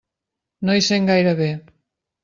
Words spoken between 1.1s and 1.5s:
gaire